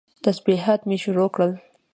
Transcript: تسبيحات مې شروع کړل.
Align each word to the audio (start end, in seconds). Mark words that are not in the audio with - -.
تسبيحات 0.23 0.81
مې 0.87 0.97
شروع 1.03 1.27
کړل. 1.35 1.51